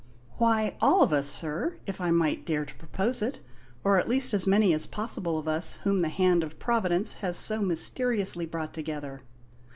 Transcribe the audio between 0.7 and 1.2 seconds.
all of